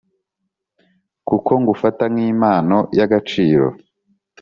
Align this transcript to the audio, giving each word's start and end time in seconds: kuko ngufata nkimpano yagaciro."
kuko 1.27 1.51
ngufata 1.61 2.03
nkimpano 2.13 2.77
yagaciro." 2.99 3.67